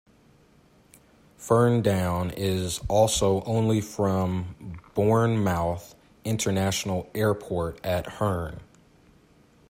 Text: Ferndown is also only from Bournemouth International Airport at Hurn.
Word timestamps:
Ferndown 1.37 2.31
is 2.35 2.81
also 2.89 3.43
only 3.43 3.79
from 3.81 4.79
Bournemouth 4.95 5.93
International 6.25 7.07
Airport 7.13 7.79
at 7.85 8.07
Hurn. 8.13 8.61